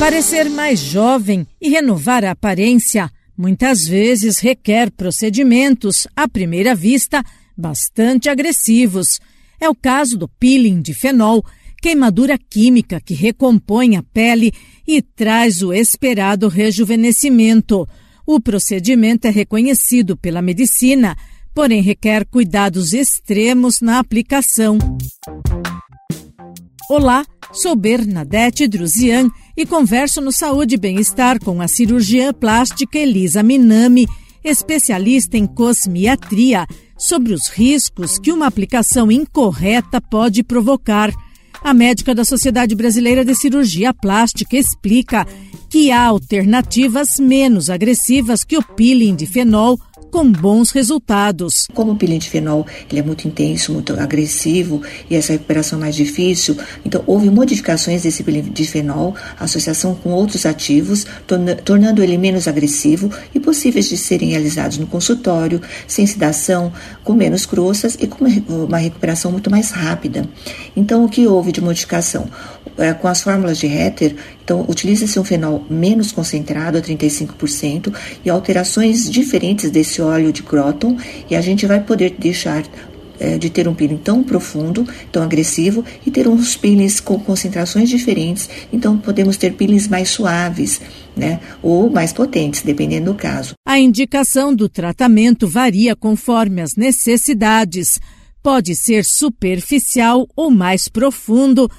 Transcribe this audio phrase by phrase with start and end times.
[0.00, 7.22] Parecer mais jovem e renovar a aparência muitas vezes requer procedimentos, à primeira vista,
[7.54, 9.20] bastante agressivos.
[9.60, 11.44] É o caso do peeling de fenol,
[11.82, 14.54] queimadura química que recompõe a pele
[14.88, 17.86] e traz o esperado rejuvenescimento.
[18.26, 21.14] O procedimento é reconhecido pela medicina,
[21.54, 24.78] porém requer cuidados extremos na aplicação.
[26.88, 27.22] Olá,
[27.52, 34.06] sou Bernadette Druzian e converso no Saúde e Bem-Estar com a cirurgiã plástica Elisa Minami,
[34.44, 41.10] especialista em cosmiatria, sobre os riscos que uma aplicação incorreta pode provocar.
[41.62, 45.26] A médica da Sociedade Brasileira de Cirurgia Plástica explica
[45.70, 49.78] que há alternativas menos agressivas que o peeling de fenol
[50.10, 51.68] com bons resultados.
[51.72, 56.56] Como o pilentifenol ele é muito intenso, muito agressivo e essa recuperação é mais difícil,
[56.84, 61.06] então houve modificações desse pilentifenol, associação com outros ativos,
[61.64, 66.72] tornando ele menos agressivo e possíveis de serem realizados no consultório, sem sedação,
[67.04, 70.28] com menos croças e com uma recuperação muito mais rápida.
[70.76, 72.28] Então, o que houve de modificação?
[72.78, 77.92] É, com as fórmulas de Hetter, então utiliza-se um fenol menos concentrado, a 35%,
[78.24, 80.96] e alterações diferentes desse óleo de Croton,
[81.28, 82.64] e a gente vai poder deixar
[83.20, 87.90] é, de ter um peeling tão profundo, tão agressivo, e ter uns peelings com concentrações
[87.90, 90.80] diferentes, então podemos ter peelings mais suaves,
[91.14, 93.52] né, ou mais potentes, dependendo do caso.
[93.68, 98.00] A indicação do tratamento varia conforme as necessidades.
[98.42, 101.70] Pode ser superficial ou mais profundo,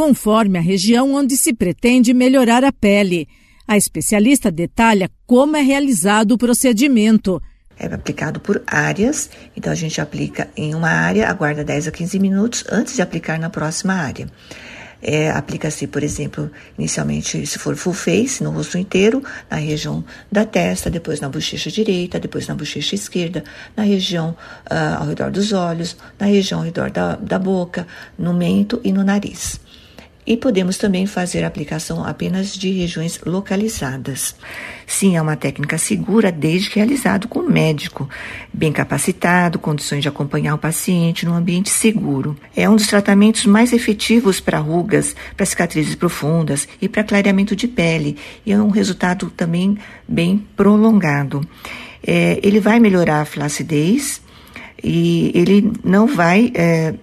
[0.00, 3.28] conforme a região onde se pretende melhorar a pele.
[3.68, 7.38] A especialista detalha como é realizado o procedimento.
[7.78, 12.18] É aplicado por áreas, então a gente aplica em uma área, aguarda 10 a 15
[12.18, 14.26] minutos antes de aplicar na próxima área.
[15.02, 20.46] É, Aplica-se, por exemplo, inicialmente, se for full face, no rosto inteiro, na região da
[20.46, 23.44] testa, depois na bochecha direita, depois na bochecha esquerda,
[23.76, 24.30] na região
[24.70, 27.86] uh, ao redor dos olhos, na região ao redor da, da boca,
[28.18, 29.60] no mento e no nariz.
[30.30, 34.36] E podemos também fazer aplicação apenas de regiões localizadas.
[34.86, 38.08] Sim, é uma técnica segura desde que realizado com um médico,
[38.52, 42.36] bem capacitado, condições de acompanhar o paciente num ambiente seguro.
[42.54, 47.66] É um dos tratamentos mais efetivos para rugas, para cicatrizes profundas e para clareamento de
[47.66, 49.76] pele, e é um resultado também
[50.06, 51.40] bem prolongado.
[52.06, 54.22] É, ele vai melhorar a flacidez
[54.80, 56.94] e ele não vai é,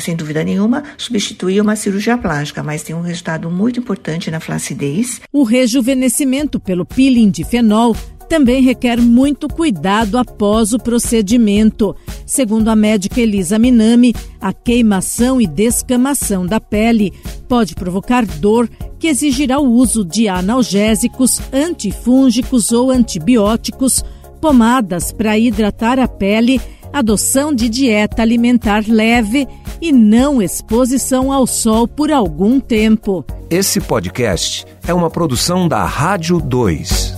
[0.00, 5.20] sem dúvida nenhuma, substituir uma cirurgia plástica, mas tem um resultado muito importante na flacidez.
[5.32, 7.94] O rejuvenescimento pelo peeling de fenol
[8.30, 11.96] também requer muito cuidado após o procedimento.
[12.24, 17.12] Segundo a médica Elisa Minami, a queimação e descamação da pele
[17.48, 24.04] pode provocar dor que exigirá o uso de analgésicos, antifúngicos ou antibióticos,
[24.40, 26.60] pomadas para hidratar a pele,
[26.92, 29.46] adoção de dieta alimentar leve
[29.80, 33.24] e não exposição ao sol por algum tempo.
[33.48, 37.14] Esse podcast é uma produção da Rádio 2.